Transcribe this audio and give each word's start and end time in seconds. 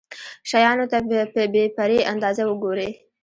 شيانو 0.49 0.85
ته 0.91 0.97
په 1.35 1.41
بې 1.53 1.63
پرې 1.77 1.97
انداز 2.11 2.37
وګوري. 2.45 2.89